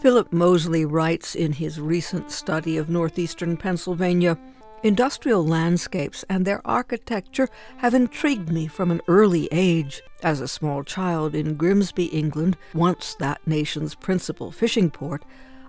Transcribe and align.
Philip 0.00 0.32
Mosley 0.32 0.84
writes 0.84 1.34
in 1.34 1.52
his 1.52 1.80
recent 1.80 2.30
study 2.30 2.76
of 2.76 2.88
northeastern 2.88 3.56
Pennsylvania 3.56 4.38
Industrial 4.84 5.44
landscapes 5.44 6.24
and 6.28 6.44
their 6.44 6.64
architecture 6.64 7.48
have 7.78 7.94
intrigued 7.94 8.52
me 8.52 8.68
from 8.68 8.92
an 8.92 9.00
early 9.08 9.48
age. 9.50 10.02
As 10.22 10.40
a 10.40 10.46
small 10.46 10.84
child 10.84 11.34
in 11.34 11.56
Grimsby, 11.56 12.06
England, 12.06 12.56
once 12.74 13.16
that 13.16 13.44
nation's 13.44 13.96
principal 13.96 14.52
fishing 14.52 14.88
port, 14.88 15.24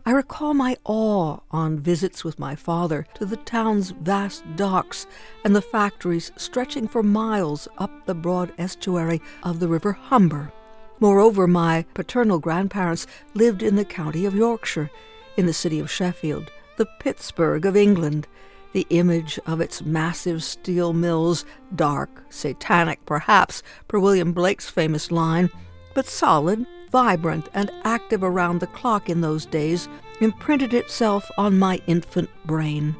I 0.05 0.11
recall 0.11 0.53
my 0.53 0.77
awe 0.85 1.39
on 1.49 1.79
visits 1.79 2.23
with 2.23 2.37
my 2.37 2.55
father 2.55 3.07
to 3.15 3.25
the 3.25 3.37
town's 3.37 3.89
vast 3.91 4.43
docks 4.55 5.07
and 5.43 5.55
the 5.55 5.61
factories 5.61 6.31
stretching 6.37 6.87
for 6.87 7.01
miles 7.01 7.67
up 7.79 8.05
the 8.05 8.13
broad 8.15 8.53
estuary 8.59 9.21
of 9.41 9.59
the 9.59 9.67
River 9.67 9.93
Humber. 9.93 10.53
Moreover, 10.99 11.47
my 11.47 11.85
paternal 11.93 12.39
grandparents 12.39 13.07
lived 13.33 13.63
in 13.63 13.75
the 13.75 13.85
county 13.85 14.25
of 14.25 14.35
Yorkshire, 14.35 14.89
in 15.37 15.45
the 15.45 15.53
city 15.53 15.79
of 15.79 15.89
Sheffield, 15.89 16.51
the 16.77 16.87
Pittsburgh 16.99 17.65
of 17.65 17.77
England, 17.77 18.27
the 18.73 18.85
image 18.89 19.39
of 19.45 19.61
its 19.61 19.81
massive 19.81 20.43
steel 20.43 20.93
mills, 20.93 21.45
dark, 21.75 22.23
satanic 22.29 23.03
perhaps, 23.05 23.63
per 23.87 23.97
William 23.97 24.33
Blake's 24.33 24.69
famous 24.69 25.11
line, 25.11 25.49
but 25.93 26.05
solid, 26.05 26.65
vibrant, 26.91 27.47
and 27.53 27.71
active 27.83 28.23
around 28.23 28.59
the 28.59 28.67
clock 28.67 29.09
in 29.09 29.21
those 29.21 29.45
days, 29.45 29.87
imprinted 30.21 30.73
itself 30.73 31.29
on 31.37 31.57
my 31.57 31.81
infant 31.87 32.29
brain. 32.45 32.95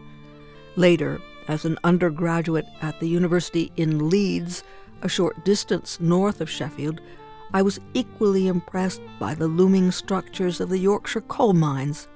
Later, 0.76 1.20
as 1.48 1.66
an 1.66 1.78
undergraduate 1.84 2.68
at 2.82 3.00
the 3.00 3.08
university 3.08 3.72
in 3.76 4.10
Leeds, 4.10 4.64
a 5.02 5.10
short 5.10 5.44
distance 5.44 6.00
north 6.00 6.42
of 6.42 6.50
Sheffield, 6.50 7.02
I 7.54 7.62
was 7.62 7.80
equally 7.94 8.48
impressed 8.48 9.02
by 9.20 9.34
the 9.34 9.48
looming 9.48 9.92
structures 9.92 10.60
of 10.62 10.70
the 10.70 10.78
Yorkshire 10.78 11.22
coal 11.22 11.54
mines. 11.54 12.08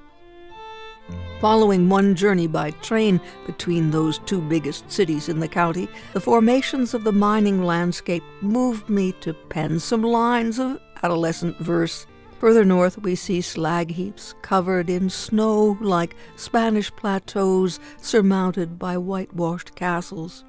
Following 1.42 1.90
one 1.90 2.16
journey 2.16 2.48
by 2.48 2.72
train 2.72 3.20
between 3.46 3.92
those 3.92 4.20
two 4.20 4.42
biggest 4.42 4.90
cities 4.90 5.28
in 5.28 5.40
the 5.40 5.48
county, 5.48 5.90
the 6.14 6.22
formations 6.22 6.94
of 6.94 7.04
the 7.04 7.12
mining 7.12 7.64
landscape 7.64 8.24
moved 8.42 8.90
me 8.90 9.12
to 9.22 9.34
pen 9.34 9.80
some 9.80 10.04
lines 10.04 10.60
of 10.60 10.80
adolescent 11.02 11.58
verse. 11.58 12.06
Further 12.40 12.64
north, 12.64 12.98
we 13.00 13.16
see 13.16 13.42
slag 13.42 13.92
heaps 13.92 14.36
covered 14.42 14.90
in 14.90 15.10
snow 15.10 15.78
like 15.82 16.16
Spanish 16.38 16.92
plateaus 16.96 17.80
surmounted 17.98 18.80
by 18.80 18.98
whitewashed 18.98 19.76
castles. 19.76 20.46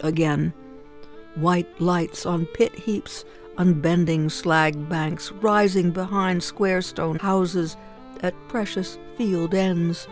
Again, 0.00 0.52
white 1.36 1.80
lights 1.80 2.26
on 2.26 2.44
pit 2.46 2.74
heaps 2.74 3.24
unbending 3.58 4.28
slag 4.28 4.88
banks 4.88 5.32
rising 5.32 5.90
behind 5.90 6.42
square 6.42 6.82
stone 6.82 7.18
houses 7.18 7.76
at 8.22 8.34
precious 8.48 8.98
field 9.16 9.54
ends. 9.54 10.08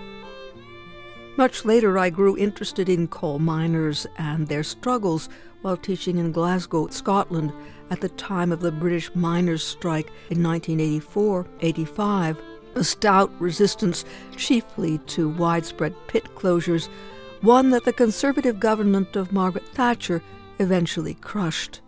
Much 1.36 1.64
later, 1.64 1.98
I 1.98 2.10
grew 2.10 2.36
interested 2.36 2.88
in 2.88 3.08
coal 3.08 3.38
miners 3.38 4.06
and 4.18 4.46
their 4.46 4.62
struggles 4.62 5.28
while 5.62 5.76
teaching 5.76 6.18
in 6.18 6.30
Glasgow, 6.30 6.88
Scotland, 6.88 7.52
at 7.90 8.00
the 8.00 8.08
time 8.10 8.52
of 8.52 8.60
the 8.60 8.70
British 8.70 9.14
miners' 9.14 9.64
strike 9.64 10.08
in 10.30 10.42
1984 10.42 11.46
85, 11.60 12.40
a 12.76 12.84
stout 12.84 13.32
resistance 13.40 14.04
chiefly 14.36 14.98
to 15.06 15.28
widespread 15.28 15.94
pit 16.06 16.24
closures, 16.34 16.88
one 17.40 17.70
that 17.70 17.84
the 17.84 17.92
Conservative 17.92 18.60
government 18.60 19.16
of 19.16 19.32
Margaret 19.32 19.66
Thatcher 19.68 20.22
eventually 20.58 21.14
crushed. 21.14 21.80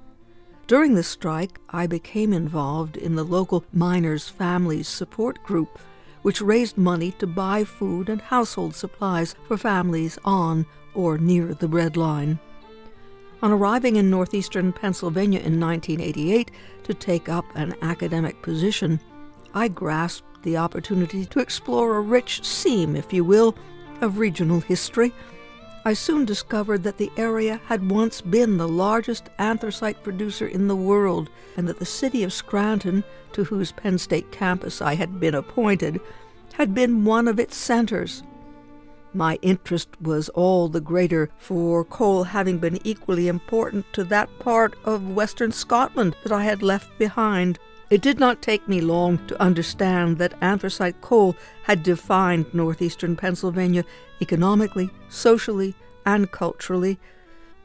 During 0.67 0.95
the 0.95 1.05
strike, 1.05 1.61
I 1.71 1.87
became 1.87 2.33
involved 2.33 2.97
in 2.97 3.15
the 3.15 3.23
local 3.23 3.65
miners' 3.73 4.29
families 4.29 4.89
support 4.89 5.41
group, 5.45 5.79
which 6.23 6.41
raised 6.41 6.77
money 6.77 7.13
to 7.13 7.27
buy 7.27 7.63
food 7.63 8.09
and 8.09 8.21
household 8.21 8.75
supplies 8.75 9.37
for 9.47 9.57
families 9.57 10.19
on 10.25 10.67
or 10.93 11.19
near 11.19 11.55
the 11.55 11.69
breadline. 11.69 12.41
On 13.43 13.53
arriving 13.53 13.95
in 13.95 14.11
northeastern 14.11 14.73
Pennsylvania 14.73 15.39
in 15.39 15.61
1988 15.61 16.51
to 16.83 16.95
take 16.95 17.29
up 17.29 17.45
an 17.55 17.77
academic 17.83 18.43
position, 18.43 18.99
I 19.55 19.69
grasped 19.69 20.43
the 20.43 20.57
opportunity 20.57 21.27
to 21.27 21.39
explore 21.39 21.97
a 21.97 22.01
rich 22.01 22.45
seam, 22.45 22.97
if 22.97 23.13
you 23.13 23.23
will, 23.23 23.57
of 24.01 24.19
regional 24.19 24.59
history 24.59 25.13
I 25.87 25.93
soon 25.93 26.25
discovered 26.25 26.83
that 26.83 26.99
the 26.99 27.13
area 27.17 27.61
had 27.67 27.93
once 27.93 28.21
been 28.21 28.57
the 28.57 28.67
largest 28.67 29.29
anthracite 29.39 30.03
producer 30.03 30.45
in 30.45 30.67
the 30.67 30.75
world, 30.75 31.31
and 31.57 31.69
that 31.69 31.79
the 31.79 31.85
city 31.85 32.25
of 32.25 32.33
Scranton, 32.33 33.05
to 33.35 33.45
whose 33.45 33.71
Penn 33.71 33.97
State 33.99 34.33
campus 34.33 34.83
I 34.83 34.97
had 34.97 35.21
been 35.21 35.37
appointed, 35.37 36.01
had 36.55 36.75
been 36.75 37.05
one 37.05 37.29
of 37.29 37.39
its 37.39 37.57
centers. 37.57 38.25
My 39.15 39.39
interest 39.43 39.89
was 40.03 40.29
all 40.31 40.67
the 40.69 40.81
greater 40.81 41.31
for 41.39 41.85
coal 41.85 42.25
having 42.25 42.59
been 42.59 42.81
equally 42.83 43.29
important 43.29 43.87
to 43.93 44.03
that 44.07 44.41
part 44.41 44.75
of 44.85 45.15
western 45.15 45.53
Scotland 45.53 46.17
that 46.25 46.33
I 46.33 46.43
had 46.43 46.65
left 46.65 46.99
behind. 46.99 47.61
It 47.91 48.03
did 48.03 48.19
not 48.19 48.43
take 48.43 48.67
me 48.67 48.81
long 48.81 49.25
to 49.29 49.41
understand 49.41 50.19
that 50.19 50.35
anthracite 50.43 51.01
coal 51.01 51.37
had 51.63 51.85
defined 51.85 52.53
northeastern 52.53 53.15
Pennsylvania 53.15 53.85
economically, 54.21 54.91
socially, 55.09 55.75
and 56.05 56.31
culturally. 56.31 56.99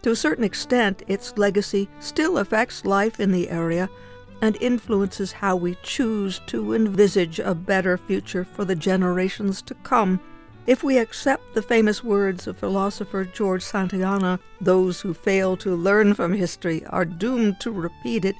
To 0.01 0.11
a 0.11 0.15
certain 0.15 0.43
extent, 0.43 1.03
its 1.07 1.37
legacy 1.37 1.89
still 1.99 2.37
affects 2.37 2.85
life 2.85 3.19
in 3.19 3.31
the 3.31 3.49
area 3.49 3.89
and 4.41 4.57
influences 4.59 5.31
how 5.31 5.55
we 5.55 5.77
choose 5.83 6.41
to 6.47 6.73
envisage 6.73 7.39
a 7.39 7.53
better 7.53 7.97
future 7.97 8.43
for 8.43 8.65
the 8.65 8.75
generations 8.75 9.61
to 9.61 9.75
come. 9.75 10.19
If 10.65 10.83
we 10.83 10.97
accept 10.97 11.53
the 11.53 11.61
famous 11.61 12.03
words 12.03 12.47
of 12.47 12.57
philosopher 12.57 13.25
George 13.25 13.63
Santayana, 13.63 14.39
those 14.59 15.01
who 15.01 15.13
fail 15.13 15.57
to 15.57 15.75
learn 15.75 16.13
from 16.13 16.33
history 16.33 16.85
are 16.87 17.05
doomed 17.05 17.59
to 17.61 17.71
repeat 17.71 18.25
it, 18.25 18.35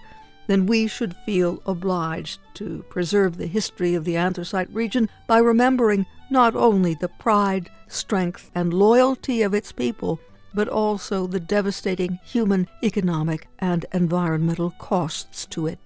then 0.48 0.66
we 0.66 0.88
should 0.88 1.16
feel 1.26 1.62
obliged 1.66 2.40
to 2.56 2.84
preserve 2.90 3.38
the 3.38 3.48
history 3.48 3.94
of 3.96 4.04
the 4.04 4.18
anthracite 4.18 4.70
region 4.74 5.10
by 5.28 5.38
remembering 5.38 6.06
not 6.30 6.56
only 6.56 6.94
the 6.96 7.08
pride, 7.08 7.70
strength, 7.92 8.52
and 8.56 8.74
loyalty 8.74 9.42
of 9.42 9.54
its 9.54 9.72
people, 9.72 10.20
but 10.54 10.68
also 10.68 11.28
the 11.28 11.40
devastating 11.40 12.20
human, 12.24 12.68
economic, 12.84 13.48
and 13.60 13.86
environmental 13.94 14.72
costs 14.72 15.46
to 15.48 15.68
it. 15.68 15.80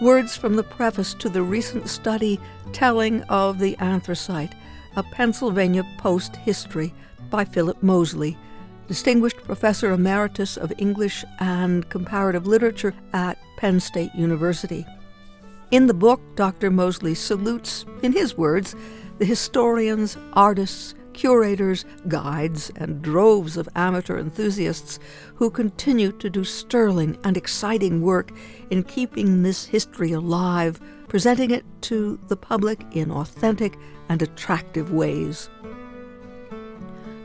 Words 0.00 0.36
from 0.36 0.56
the 0.56 0.62
preface 0.62 1.14
to 1.14 1.28
the 1.28 1.42
recent 1.42 1.88
study 1.88 2.40
Telling 2.72 3.22
of 3.24 3.58
the 3.58 3.76
Anthracite, 3.78 4.54
a 4.96 5.02
Pennsylvania 5.02 5.84
Post 5.98 6.36
History 6.36 6.92
by 7.30 7.44
Philip 7.44 7.82
Mosley, 7.82 8.36
Distinguished 8.88 9.38
Professor 9.44 9.92
Emeritus 9.92 10.56
of 10.56 10.72
English 10.76 11.24
and 11.38 11.88
Comparative 11.88 12.46
Literature 12.46 12.94
at 13.12 13.38
Penn 13.56 13.80
State 13.80 14.14
University. 14.14 14.84
In 15.70 15.86
the 15.86 15.94
book, 15.94 16.20
Dr. 16.36 16.70
Mosley 16.70 17.14
salutes, 17.14 17.86
in 18.02 18.12
his 18.12 18.36
words, 18.36 18.76
the 19.18 19.24
historians, 19.24 20.16
artists, 20.32 20.94
curators, 21.12 21.84
guides, 22.08 22.70
and 22.76 23.00
droves 23.00 23.56
of 23.56 23.68
amateur 23.76 24.18
enthusiasts 24.18 24.98
who 25.36 25.50
continue 25.50 26.12
to 26.12 26.28
do 26.28 26.44
sterling 26.44 27.16
and 27.24 27.36
exciting 27.36 28.02
work 28.02 28.32
in 28.70 28.82
keeping 28.82 29.42
this 29.42 29.64
history 29.64 30.12
alive, 30.12 30.80
presenting 31.08 31.50
it 31.50 31.64
to 31.82 32.18
the 32.28 32.36
public 32.36 32.84
in 32.92 33.10
authentic 33.10 33.78
and 34.08 34.20
attractive 34.20 34.92
ways. 34.92 35.48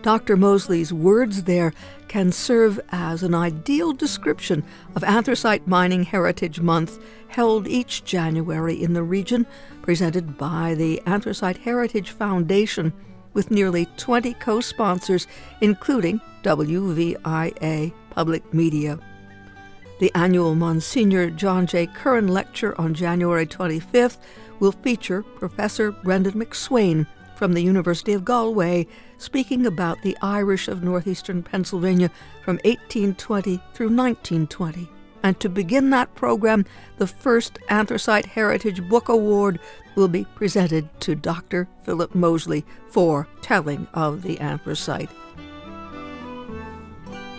Dr. 0.02 0.38
Mosley's 0.38 0.94
words 0.94 1.44
there 1.44 1.74
can 2.08 2.32
serve 2.32 2.80
as 2.90 3.22
an 3.22 3.36
ideal 3.36 3.92
description 3.92 4.64
of 4.96 5.04
Anthracite 5.04 5.68
Mining 5.68 6.04
Heritage 6.04 6.62
Month 6.62 7.00
held 7.28 7.68
each 7.68 8.06
January 8.06 8.82
in 8.82 8.94
the 8.94 9.04
region, 9.04 9.46
presented 9.82 10.38
by 10.38 10.74
the 10.74 11.02
Anthracite 11.06 11.58
Heritage 11.58 12.12
Foundation 12.12 12.94
with 13.34 13.52
nearly 13.52 13.88
20 13.98 14.34
co 14.36 14.62
sponsors, 14.62 15.28
including 15.62 16.22
WVIA 16.44 17.94
Public 18.10 18.54
Media. 18.54 19.00
The 20.00 20.12
annual 20.16 20.56
Monsignor 20.56 21.30
John 21.30 21.68
J. 21.68 21.88
Curran 21.88 22.30
Lecture 22.30 22.80
on 22.80 22.94
January 22.94 23.46
25th 23.46 24.18
will 24.62 24.72
feature 24.72 25.24
Professor 25.24 25.92
Brendan 25.92 26.34
McSwain 26.34 27.06
from 27.40 27.54
the 27.54 27.64
University 27.64 28.12
of 28.12 28.26
Galway, 28.26 28.86
speaking 29.18 29.66
about 29.66 30.02
the 30.02 30.18
Irish 30.22 30.68
of 30.68 30.84
northeastern 30.84 31.42
Pennsylvania 31.42 32.12
from 32.44 32.58
1820 32.66 33.62
through 33.74 33.88
1920. 33.88 34.90
And 35.24 35.40
to 35.40 35.48
begin 35.48 35.90
that 35.92 36.14
program, 36.16 36.66
the 36.98 37.08
first 37.08 37.58
Anthracite 37.70 38.26
Heritage 38.26 38.86
Book 38.90 39.08
Award 39.08 39.58
will 39.96 40.10
be 40.10 40.26
presented 40.36 40.90
to 41.00 41.16
Dr. 41.16 41.70
Philip 41.84 42.14
Mosley 42.14 42.66
for 42.90 43.26
telling 43.42 43.88
of 43.94 44.22
the 44.22 44.38
anthracite. 44.42 45.10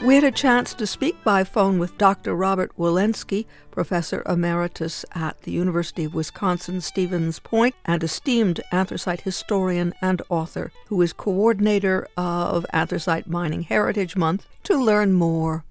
We 0.02 0.14
had 0.14 0.24
a 0.24 0.30
chance 0.30 0.72
to 0.74 0.86
speak 0.86 1.22
by 1.24 1.44
phone 1.44 1.78
with 1.78 1.98
Dr. 1.98 2.34
Robert 2.34 2.74
Wolensky, 2.78 3.44
professor 3.70 4.22
emeritus 4.24 5.04
at 5.14 5.42
the 5.42 5.52
University 5.52 6.04
of 6.04 6.14
Wisconsin 6.14 6.80
Stevens 6.80 7.38
Point 7.38 7.74
and 7.84 8.02
esteemed 8.02 8.62
anthracite 8.72 9.20
historian 9.20 9.92
and 10.00 10.22
author, 10.30 10.72
who 10.86 11.02
is 11.02 11.12
coordinator 11.12 12.08
of 12.16 12.64
Anthracite 12.72 13.26
Mining 13.26 13.64
Heritage 13.64 14.16
Month, 14.16 14.46
to 14.64 14.82
learn 14.82 15.12
more. 15.12 15.64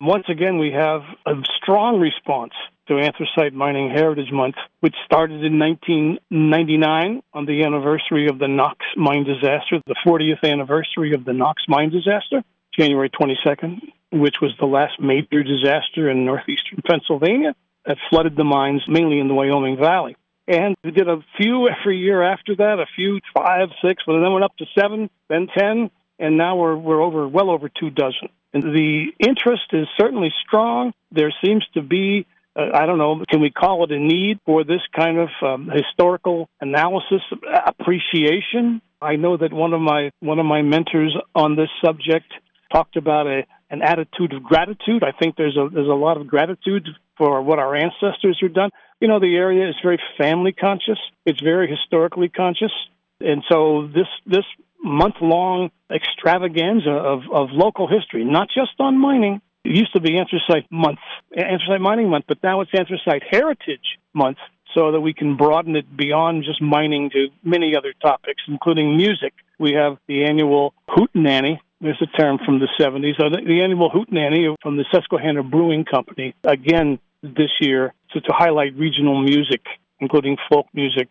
Once 0.00 0.26
again, 0.28 0.58
we 0.58 0.70
have 0.70 1.02
a 1.26 1.34
strong 1.60 1.98
response 1.98 2.52
to 2.86 2.98
Anthracite 2.98 3.54
Mining 3.54 3.90
Heritage 3.90 4.30
Month, 4.30 4.54
which 4.80 4.94
started 5.04 5.42
in 5.42 5.58
1999 5.58 7.22
on 7.32 7.46
the 7.46 7.64
anniversary 7.64 8.28
of 8.28 8.38
the 8.38 8.46
Knox 8.46 8.86
mine 8.96 9.24
disaster, 9.24 9.80
the 9.86 9.96
40th 10.06 10.48
anniversary 10.48 11.12
of 11.12 11.24
the 11.24 11.32
Knox 11.32 11.64
mine 11.66 11.90
disaster. 11.90 12.44
January 12.78 13.10
22nd, 13.10 13.80
which 14.12 14.36
was 14.40 14.52
the 14.58 14.66
last 14.66 15.00
major 15.00 15.42
disaster 15.42 16.10
in 16.10 16.24
northeastern 16.24 16.80
Pennsylvania 16.86 17.54
that 17.86 17.98
flooded 18.10 18.36
the 18.36 18.44
mines 18.44 18.82
mainly 18.88 19.18
in 19.18 19.28
the 19.28 19.34
Wyoming 19.34 19.76
Valley. 19.76 20.16
And 20.46 20.76
we 20.84 20.90
did 20.90 21.08
a 21.08 21.24
few 21.38 21.68
every 21.68 21.98
year 21.98 22.22
after 22.22 22.54
that, 22.56 22.78
a 22.78 22.86
few, 22.94 23.20
five, 23.34 23.68
six, 23.82 24.02
but 24.06 24.20
then 24.20 24.32
went 24.32 24.44
up 24.44 24.56
to 24.58 24.66
seven, 24.78 25.08
then 25.28 25.48
ten, 25.56 25.90
and 26.18 26.36
now 26.36 26.56
we're, 26.56 26.76
we're 26.76 27.02
over, 27.02 27.26
well 27.26 27.50
over 27.50 27.68
two 27.68 27.90
dozen. 27.90 28.28
And 28.52 28.62
the 28.62 29.06
interest 29.18 29.64
is 29.72 29.86
certainly 29.98 30.32
strong. 30.46 30.92
There 31.10 31.32
seems 31.42 31.66
to 31.74 31.82
be 31.82 32.26
uh, 32.56 32.70
I 32.72 32.86
don't 32.86 32.98
know, 32.98 33.24
can 33.28 33.40
we 33.40 33.50
call 33.50 33.84
it 33.84 33.90
a 33.90 33.98
need 33.98 34.38
for 34.46 34.64
this 34.64 34.80
kind 34.94 35.18
of 35.18 35.28
um, 35.42 35.70
historical 35.72 36.48
analysis, 36.60 37.20
appreciation? 37.66 38.80
I 39.00 39.16
know 39.16 39.36
that 39.36 39.52
one 39.52 39.72
of 39.72 39.80
my 39.80 40.10
one 40.20 40.38
of 40.38 40.46
my 40.46 40.62
mentors 40.62 41.14
on 41.34 41.56
this 41.56 41.68
subject 41.84 42.32
talked 42.74 42.96
about 42.96 43.26
a 43.26 43.42
an 43.70 43.82
attitude 43.82 44.32
of 44.32 44.42
gratitude. 44.42 45.02
I 45.02 45.12
think 45.18 45.36
there's 45.36 45.56
a 45.56 45.68
there's 45.72 45.88
a 45.88 46.00
lot 46.06 46.16
of 46.16 46.26
gratitude 46.26 46.88
for 47.16 47.42
what 47.42 47.58
our 47.58 47.74
ancestors 47.74 48.38
have 48.42 48.54
done. 48.54 48.70
You 49.00 49.08
know, 49.08 49.20
the 49.20 49.36
area 49.36 49.68
is 49.68 49.74
very 49.82 50.00
family 50.18 50.52
conscious. 50.52 50.98
It's 51.24 51.40
very 51.40 51.68
historically 51.68 52.28
conscious, 52.28 52.72
and 53.20 53.42
so 53.50 53.88
this 53.94 54.08
this 54.26 54.44
month 54.82 55.16
long 55.20 55.70
extravaganza 55.90 56.90
of 56.90 57.22
of 57.32 57.48
local 57.52 57.88
history, 57.88 58.24
not 58.24 58.48
just 58.48 58.72
on 58.78 58.98
mining. 58.98 59.40
It 59.64 59.76
used 59.76 59.94
to 59.94 60.00
be 60.00 60.18
Anthracite 60.18 60.70
Month, 60.70 60.98
Anthracite 61.34 61.80
Mining 61.80 62.10
Month, 62.10 62.26
but 62.28 62.42
now 62.42 62.60
it's 62.60 62.70
Anthracite 62.78 63.22
Heritage 63.30 63.98
Month, 64.12 64.36
so 64.74 64.92
that 64.92 65.00
we 65.00 65.14
can 65.14 65.36
broaden 65.38 65.74
it 65.74 65.96
beyond 65.96 66.44
just 66.44 66.60
mining 66.60 67.08
to 67.10 67.28
many 67.42 67.74
other 67.74 67.94
topics, 68.02 68.42
including 68.46 68.96
music. 68.96 69.32
We 69.58 69.72
have 69.72 69.96
the 70.06 70.24
annual 70.24 70.74
Hootenanny, 70.90 71.60
there's 71.84 72.00
a 72.00 72.06
term 72.06 72.38
from 72.44 72.60
the 72.60 72.68
70s. 72.80 73.20
Uh, 73.20 73.28
the, 73.28 73.60
annual 73.62 73.90
Hootenanny 73.90 74.56
from 74.62 74.78
the 74.78 74.86
Susquehanna 74.90 75.42
Brewing 75.42 75.84
Company, 75.84 76.34
again 76.42 76.98
this 77.22 77.50
year, 77.60 77.92
to, 78.12 78.20
to 78.22 78.32
highlight 78.32 78.74
regional 78.74 79.22
music, 79.22 79.60
including 80.00 80.38
folk 80.50 80.66
music, 80.72 81.08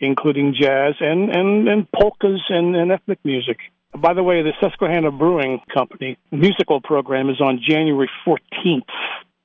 including 0.00 0.56
jazz, 0.60 0.94
and, 1.00 1.30
and, 1.30 1.68
and 1.68 1.90
polkas 1.92 2.40
and, 2.48 2.74
and 2.74 2.90
ethnic 2.90 3.20
music. 3.24 3.58
By 3.96 4.12
the 4.12 4.24
way, 4.24 4.42
the 4.42 4.52
Susquehanna 4.60 5.12
Brewing 5.12 5.60
Company 5.72 6.18
musical 6.32 6.80
program 6.80 7.30
is 7.30 7.40
on 7.40 7.60
January 7.66 8.10
14th 8.26 8.82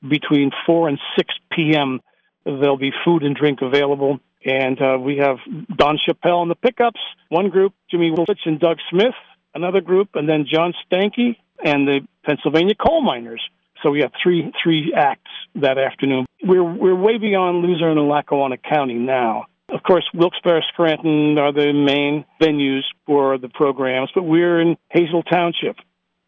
between 0.08 0.52
4 0.66 0.90
and 0.90 1.00
6 1.18 1.34
p.m. 1.52 2.02
There'll 2.46 2.78
be 2.78 2.92
food 3.06 3.24
and 3.24 3.36
drink 3.36 3.60
available. 3.62 4.20
And 4.44 4.82
uh, 4.82 4.98
we 5.00 5.18
have 5.18 5.38
Don 5.78 5.98
Chappelle 5.98 6.44
in 6.44 6.50
the 6.50 6.56
pickups, 6.56 7.00
one 7.30 7.50
group, 7.50 7.74
Jimmy 7.90 8.12
Willich 8.12 8.46
and 8.46 8.60
Doug 8.60 8.78
Smith, 8.90 9.14
another 9.54 9.82
group, 9.82 10.10
and 10.16 10.28
then 10.28 10.46
John 10.52 10.74
Stanky 10.86 11.38
and 11.64 11.88
the 11.88 12.00
Pennsylvania 12.26 12.76
coal 12.76 13.02
miners. 13.02 13.42
So 13.82 13.92
we 13.92 14.02
have 14.02 14.12
three 14.22 14.52
three 14.64 14.94
acts 14.96 15.32
that 15.56 15.78
afternoon. 15.78 16.26
We're 16.44 16.64
we're 16.64 16.96
way 16.96 17.18
beyond 17.18 17.64
Luzerne 17.64 17.98
and 17.98 18.08
Lackawanna 18.08 18.58
County 18.58 18.96
now. 18.96 19.46
Of 19.70 19.82
course, 19.82 20.08
Wilkes-Barre, 20.14 20.62
Scranton 20.72 21.38
are 21.40 21.52
the 21.52 21.74
main 21.74 22.26
venues 22.40 22.84
for 23.08 23.38
the 23.40 23.50
programs, 23.50 24.10
but 24.14 24.24
we're 24.24 24.62
in 24.62 24.78
Hazle 24.94 25.24
Township, 25.28 25.78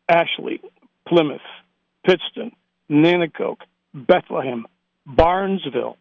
Ashley, 0.10 0.62
Plymouth, 1.08 1.42
Pittston, 2.06 2.54
Nanticoke, 2.90 3.62
Bethlehem, 3.94 4.66
Barnesville, 5.06 5.98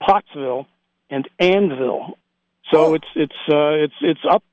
Pottsville, 0.00 0.66
and 1.10 1.28
Anvil. 1.40 2.18
So 2.72 2.86
oh. 2.86 2.94
it's 2.94 3.08
it's 3.14 3.40
uh, 3.48 3.84
it's 3.84 3.94
it's 4.00 4.20
up 4.28 4.44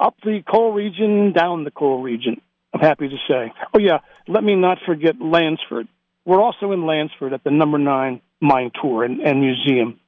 up 0.00 0.16
the 0.22 0.42
coal 0.48 0.72
region, 0.72 1.32
down 1.32 1.64
the 1.64 1.70
coal 1.70 2.02
region. 2.02 2.40
I'm 2.72 2.80
happy 2.80 3.08
to 3.08 3.16
say. 3.28 3.52
Oh 3.74 3.78
yeah, 3.78 3.98
let 4.26 4.44
me 4.44 4.54
not 4.54 4.78
forget 4.86 5.20
Lansford. 5.20 5.88
We're 6.24 6.42
also 6.42 6.72
in 6.72 6.86
Lansford 6.86 7.32
at 7.32 7.42
the 7.44 7.50
number 7.50 7.78
nine 7.78 8.20
mine 8.40 8.70
tour 8.80 9.04
and, 9.04 9.20
and 9.20 9.40
museum. 9.40 9.98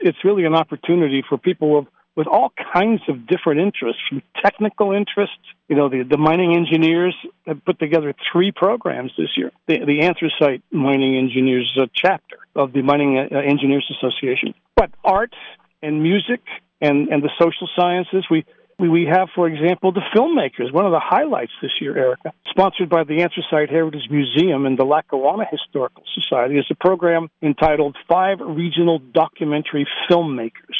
It's 0.00 0.18
really 0.24 0.44
an 0.44 0.54
opportunity 0.54 1.22
for 1.26 1.38
people 1.38 1.78
with, 1.78 1.88
with 2.16 2.26
all 2.26 2.52
kinds 2.72 3.00
of 3.08 3.26
different 3.26 3.60
interests, 3.60 4.02
from 4.08 4.22
technical 4.42 4.92
interests. 4.92 5.36
You 5.68 5.76
know, 5.76 5.88
the, 5.88 6.02
the 6.02 6.18
mining 6.18 6.54
engineers 6.56 7.14
have 7.46 7.64
put 7.64 7.78
together 7.78 8.14
three 8.32 8.52
programs 8.52 9.12
this 9.16 9.30
year. 9.36 9.52
The, 9.66 9.84
the 9.86 10.02
Anthracite 10.02 10.62
Mining 10.70 11.16
Engineers 11.16 11.72
uh, 11.80 11.86
chapter 11.94 12.38
of 12.54 12.72
the 12.72 12.82
Mining 12.82 13.18
uh, 13.18 13.38
Engineers 13.38 13.90
Association. 13.96 14.54
But 14.76 14.90
art 15.04 15.34
and 15.82 16.02
music 16.02 16.40
and, 16.80 17.08
and 17.08 17.22
the 17.22 17.30
social 17.38 17.68
sciences, 17.76 18.24
we 18.30 18.44
we 18.78 19.06
have, 19.10 19.28
for 19.34 19.46
example, 19.48 19.92
the 19.92 20.02
filmmakers, 20.14 20.72
one 20.72 20.86
of 20.86 20.92
the 20.92 21.00
highlights 21.00 21.52
this 21.60 21.72
year, 21.80 21.96
Erica, 21.96 22.32
sponsored 22.48 22.88
by 22.88 23.04
the 23.04 23.22
Anthracite 23.22 23.70
Heritage 23.70 24.08
Museum 24.10 24.66
and 24.66 24.78
the 24.78 24.84
Lackawanna 24.84 25.44
Historical 25.50 26.02
Society, 26.14 26.58
is 26.58 26.66
a 26.70 26.74
program 26.74 27.30
entitled 27.42 27.96
Five 28.08 28.38
Regional 28.40 28.98
Documentary 28.98 29.86
Filmmakers, 30.10 30.78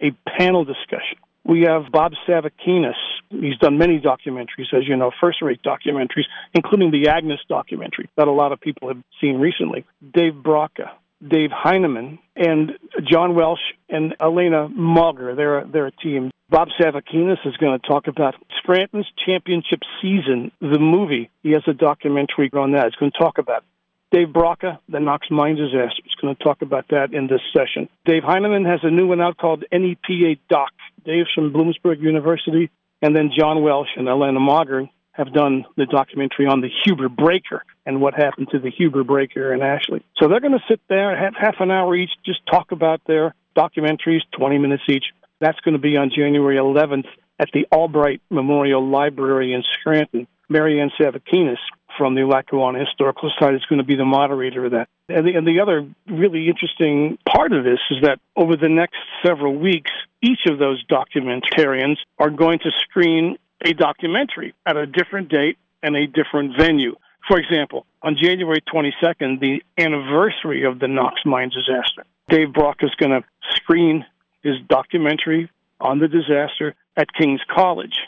a 0.00 0.10
panel 0.38 0.64
discussion. 0.64 1.18
We 1.44 1.62
have 1.62 1.92
Bob 1.92 2.12
Savakinus. 2.26 2.94
He's 3.28 3.58
done 3.58 3.76
many 3.76 4.00
documentaries, 4.00 4.72
as 4.72 4.88
you 4.88 4.96
know, 4.96 5.10
first 5.20 5.42
rate 5.42 5.60
documentaries, 5.62 6.24
including 6.54 6.90
the 6.90 7.10
Agnes 7.10 7.40
documentary 7.48 8.08
that 8.16 8.28
a 8.28 8.32
lot 8.32 8.52
of 8.52 8.60
people 8.60 8.88
have 8.88 9.02
seen 9.20 9.38
recently. 9.38 9.84
Dave 10.00 10.32
Braca, 10.32 10.90
Dave 11.26 11.50
Heineman, 11.52 12.18
and 12.36 12.72
John 13.10 13.34
Welsh 13.34 13.60
and 13.88 14.14
Elena 14.20 14.68
Mauger. 14.68 15.34
They're, 15.34 15.64
they're 15.64 15.86
a 15.86 15.92
team. 15.92 16.30
Bob 16.50 16.68
Savakinus 16.78 17.38
is 17.46 17.56
going 17.56 17.78
to 17.78 17.86
talk 17.86 18.06
about 18.06 18.34
Scranton's 18.58 19.06
championship 19.24 19.80
season, 20.02 20.52
the 20.60 20.78
movie. 20.78 21.30
He 21.42 21.52
has 21.52 21.62
a 21.66 21.72
documentary 21.72 22.50
on 22.52 22.72
that. 22.72 22.84
He's 22.84 22.94
going 22.96 23.12
to 23.12 23.18
talk 23.18 23.38
about 23.38 23.64
Dave 24.12 24.28
Braca, 24.28 24.78
the 24.88 25.00
Knox 25.00 25.26
mine 25.30 25.56
disaster. 25.56 26.02
He's 26.04 26.14
going 26.20 26.36
to 26.36 26.44
talk 26.44 26.62
about 26.62 26.86
that 26.88 27.12
in 27.12 27.26
this 27.26 27.40
session. 27.52 27.88
Dave 28.04 28.22
Heineman 28.22 28.64
has 28.64 28.80
a 28.82 28.90
new 28.90 29.08
one 29.08 29.20
out 29.20 29.36
called 29.38 29.64
NEPA 29.72 30.40
Doc. 30.48 30.70
Dave's 31.04 31.30
from 31.34 31.52
Bloomsburg 31.52 32.00
University. 32.00 32.70
And 33.02 33.14
then 33.14 33.32
John 33.36 33.62
Welsh 33.62 33.88
and 33.96 34.08
Elena 34.08 34.40
Mauger 34.40 34.88
have 35.14 35.32
done 35.32 35.64
the 35.76 35.86
documentary 35.86 36.46
on 36.46 36.60
the 36.60 36.68
Huber 36.84 37.08
Breaker 37.08 37.64
and 37.86 38.00
what 38.00 38.14
happened 38.14 38.48
to 38.50 38.58
the 38.58 38.70
Huber 38.70 39.04
Breaker 39.04 39.54
in 39.54 39.62
Ashley. 39.62 40.04
So 40.18 40.28
they're 40.28 40.40
going 40.40 40.52
to 40.52 40.64
sit 40.68 40.80
there, 40.88 41.16
have 41.16 41.34
half 41.40 41.56
an 41.60 41.70
hour 41.70 41.94
each, 41.94 42.10
just 42.26 42.40
talk 42.50 42.72
about 42.72 43.00
their 43.06 43.34
documentaries, 43.56 44.20
20 44.36 44.58
minutes 44.58 44.82
each. 44.88 45.04
That's 45.40 45.58
going 45.60 45.74
to 45.74 45.80
be 45.80 45.96
on 45.96 46.10
January 46.14 46.56
11th 46.56 47.06
at 47.38 47.48
the 47.52 47.66
Albright 47.72 48.20
Memorial 48.30 48.86
Library 48.86 49.52
in 49.52 49.62
Scranton. 49.78 50.26
Marianne 50.48 50.90
Savakinus 51.00 51.58
from 51.96 52.14
the 52.14 52.24
Lackawanna 52.24 52.80
Historical 52.80 53.30
Society 53.30 53.56
is 53.56 53.64
going 53.66 53.78
to 53.78 53.84
be 53.84 53.96
the 53.96 54.04
moderator 54.04 54.66
of 54.66 54.72
that. 54.72 54.88
And 55.08 55.26
the, 55.26 55.34
and 55.36 55.46
the 55.46 55.60
other 55.60 55.86
really 56.08 56.48
interesting 56.48 57.18
part 57.28 57.52
of 57.52 57.64
this 57.64 57.78
is 57.90 58.02
that 58.02 58.18
over 58.36 58.56
the 58.56 58.68
next 58.68 58.96
several 59.24 59.54
weeks, 59.54 59.90
each 60.22 60.46
of 60.48 60.58
those 60.58 60.84
documentarians 60.86 61.96
are 62.18 62.30
going 62.30 62.58
to 62.60 62.70
screen 62.80 63.36
a 63.62 63.72
documentary 63.72 64.54
at 64.66 64.76
a 64.76 64.86
different 64.86 65.28
date 65.28 65.58
and 65.82 65.96
a 65.96 66.06
different 66.06 66.56
venue. 66.56 66.96
For 67.28 67.38
example, 67.38 67.86
on 68.02 68.16
January 68.16 68.62
22nd, 68.62 69.40
the 69.40 69.62
anniversary 69.78 70.64
of 70.64 70.78
the 70.78 70.88
Knox 70.88 71.20
mine 71.24 71.50
disaster, 71.50 72.04
Dave 72.28 72.52
Brock 72.52 72.78
is 72.80 72.94
going 72.96 73.12
to 73.12 73.24
screen 73.54 74.04
his 74.42 74.56
documentary 74.68 75.50
on 75.80 75.98
the 75.98 76.08
disaster 76.08 76.74
at 76.96 77.12
King's 77.12 77.40
College. 77.54 77.98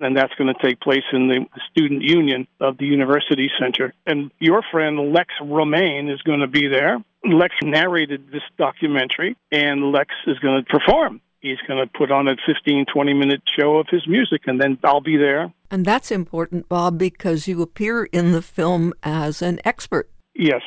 And 0.00 0.16
that's 0.16 0.34
going 0.34 0.52
to 0.52 0.60
take 0.60 0.80
place 0.80 1.04
in 1.12 1.28
the 1.28 1.46
Student 1.70 2.02
Union 2.02 2.48
of 2.60 2.78
the 2.78 2.84
University 2.84 3.48
Center. 3.60 3.94
And 4.04 4.32
your 4.40 4.62
friend 4.70 5.12
Lex 5.12 5.32
Romane 5.40 6.10
is 6.10 6.20
going 6.22 6.40
to 6.40 6.48
be 6.48 6.66
there. 6.66 6.98
Lex 7.24 7.54
narrated 7.62 8.30
this 8.30 8.42
documentary, 8.58 9.36
and 9.50 9.92
Lex 9.92 10.12
is 10.26 10.38
going 10.40 10.62
to 10.62 10.68
perform 10.68 11.20
he's 11.44 11.58
going 11.68 11.78
to 11.78 11.86
put 11.86 12.10
on 12.10 12.26
a 12.26 12.36
15, 12.46 12.86
20 12.92 13.14
minute 13.14 13.42
show 13.58 13.76
of 13.76 13.86
his 13.90 14.06
music, 14.08 14.42
and 14.46 14.60
then 14.60 14.78
I'll 14.82 15.00
be 15.00 15.16
there. 15.16 15.52
And 15.70 15.84
that's 15.84 16.10
important, 16.10 16.68
Bob, 16.68 16.98
because 16.98 17.46
you 17.46 17.62
appear 17.62 18.04
in 18.04 18.32
the 18.32 18.42
film 18.42 18.94
as 19.02 19.42
an 19.42 19.60
expert. 19.64 20.10
Yes. 20.34 20.62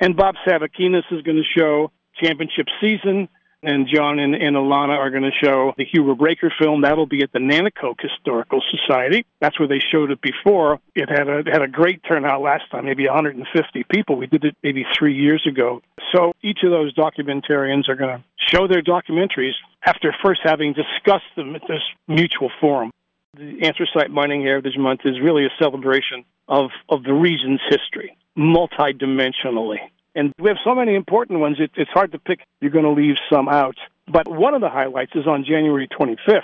And 0.00 0.16
Bob 0.16 0.34
Savakinus 0.46 1.04
is 1.12 1.22
going 1.22 1.36
to 1.36 1.60
show 1.60 1.92
championship 2.20 2.66
season, 2.80 3.28
and 3.62 3.88
John 3.92 4.18
and, 4.18 4.34
and 4.34 4.56
Alana 4.56 4.98
are 4.98 5.10
going 5.10 5.22
to 5.22 5.30
show 5.42 5.72
the 5.76 5.84
Huber 5.84 6.14
Breaker 6.14 6.52
film. 6.60 6.82
That'll 6.82 7.06
be 7.06 7.22
at 7.22 7.32
the 7.32 7.38
Nanticoke 7.38 8.00
Historical 8.00 8.60
Society. 8.70 9.24
That's 9.40 9.58
where 9.58 9.68
they 9.68 9.78
showed 9.78 10.10
it 10.10 10.20
before. 10.20 10.80
It 10.94 11.08
had 11.08 11.28
a 11.28 11.42
had 11.50 11.62
a 11.62 11.68
great 11.68 12.02
turnout 12.06 12.42
last 12.42 12.64
time, 12.70 12.84
maybe 12.84 13.06
150 13.06 13.84
people. 13.88 14.16
We 14.16 14.26
did 14.26 14.44
it 14.44 14.56
maybe 14.62 14.84
three 14.98 15.14
years 15.14 15.46
ago. 15.46 15.82
So 16.14 16.32
each 16.42 16.60
of 16.64 16.70
those 16.70 16.94
documentarians 16.94 17.88
are 17.88 17.96
going 17.96 18.18
to 18.18 18.24
show 18.36 18.66
their 18.66 18.82
documentaries 18.82 19.54
after 19.84 20.14
first 20.24 20.40
having 20.44 20.74
discussed 20.74 21.30
them 21.36 21.54
at 21.54 21.62
this 21.68 21.82
mutual 22.08 22.50
forum. 22.60 22.90
The 23.34 23.62
Anthracite 23.62 24.10
Mining 24.10 24.42
Heritage 24.42 24.76
Month 24.76 25.00
is 25.04 25.18
really 25.22 25.46
a 25.46 25.50
celebration 25.58 26.24
of, 26.48 26.70
of 26.88 27.02
the 27.02 27.14
region's 27.14 27.60
history, 27.70 28.16
multidimensionally. 28.36 29.78
And 30.14 30.32
we 30.38 30.48
have 30.48 30.58
so 30.64 30.74
many 30.74 30.94
important 30.94 31.40
ones, 31.40 31.56
it, 31.58 31.70
it's 31.76 31.90
hard 31.90 32.12
to 32.12 32.18
pick. 32.18 32.40
You're 32.60 32.70
going 32.70 32.84
to 32.84 32.90
leave 32.90 33.16
some 33.32 33.48
out. 33.48 33.76
But 34.06 34.28
one 34.28 34.54
of 34.54 34.60
the 34.60 34.68
highlights 34.68 35.12
is 35.14 35.26
on 35.26 35.44
January 35.44 35.88
25th. 35.88 36.42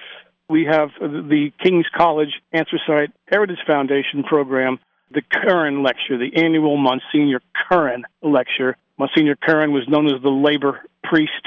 We 0.48 0.64
have 0.64 0.90
the 1.00 1.50
King's 1.62 1.87
College 1.94 2.40
Anthracite 2.52 3.10
Heritage 3.26 3.58
Foundation 3.66 4.22
program, 4.22 4.78
the 5.10 5.20
Curran 5.20 5.82
Lecture, 5.82 6.16
the 6.16 6.42
annual 6.42 6.78
Monsignor 6.78 7.42
Curran 7.68 8.04
Lecture. 8.22 8.76
Monsignor 8.98 9.37
Curran 9.37 9.72
was 9.72 9.87
known 9.88 10.06
as 10.06 10.22
the 10.22 10.30
labor 10.30 10.80
priest. 11.04 11.46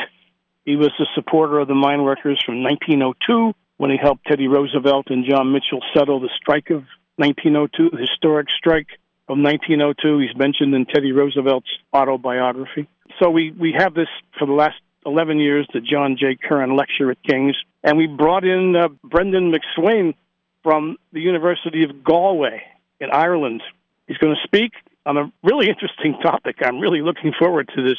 He 0.66 0.76
was 0.76 0.92
a 1.00 1.06
supporter 1.16 1.60
of 1.60 1.68
the 1.68 1.76
mine 1.76 2.04
workers 2.04 2.42
from 2.46 2.62
1902 2.62 3.54
when 3.78 3.90
he 3.90 3.98
helped 3.98 4.26
Teddy 4.28 4.48
Roosevelt 4.48 5.08
and 5.10 5.26
John 5.28 5.52
Mitchell 5.52 5.82
settle 5.96 6.20
the 6.20 6.30
strike 6.40 6.70
of 6.70 6.84
1902, 7.16 7.90
the 7.90 7.98
historic 7.98 8.48
strike 8.56 8.88
of 9.32 9.38
1902. 9.38 10.20
He's 10.20 10.36
mentioned 10.36 10.76
in 10.76 10.86
Teddy 10.86 11.14
Roosevelt's 11.14 11.70
autobiography. 11.94 12.88
So 13.20 13.30
we, 13.30 13.52
we 13.52 13.74
have 13.78 13.94
this 13.94 14.10
for 14.38 14.46
the 14.46 14.52
last 14.52 14.76
11 15.06 15.40
years, 15.40 15.66
the 15.74 15.80
John 15.80 16.18
J. 16.20 16.36
Curran 16.36 16.76
Lecture 16.76 17.10
at 17.12 17.24
King's. 17.24 17.56
And 17.82 17.98
we 17.98 18.08
brought 18.08 18.44
in 18.44 18.76
uh, 18.76 18.90
Brendan 19.04 19.54
McSwain 19.54 20.16
from 20.64 20.98
the 21.14 21.22
University 21.22 21.84
of 21.84 22.04
Galway 22.04 22.62
in 23.00 23.10
Ireland. 23.10 23.64
He's 24.06 24.18
going 24.18 24.36
to 24.36 24.48
speak 24.48 24.74
on 25.06 25.18
a 25.18 25.32
really 25.44 25.70
interesting 25.70 26.18
topic. 26.22 26.58
I'm 26.62 26.80
really 26.80 27.02
looking 27.02 27.32
forward 27.40 27.72
to 27.76 27.84
this 27.84 27.98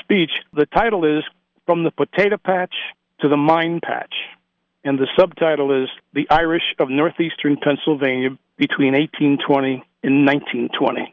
speech. 0.00 0.32
The 0.52 0.66
title 0.66 1.04
is 1.04 1.22
From 1.64 1.84
the 1.84 1.92
Potato 1.92 2.38
Patch 2.38 2.74
to 3.20 3.28
the 3.28 3.36
Mine 3.36 3.80
Patch. 3.82 4.14
And 4.84 4.98
the 4.98 5.06
subtitle 5.16 5.84
is 5.84 5.88
The 6.12 6.26
Irish 6.28 6.74
of 6.80 6.90
Northeastern 6.90 7.56
Pennsylvania 7.56 8.30
Between 8.56 8.94
1820 8.94 9.84
in 10.02 10.24
1920. 10.24 11.12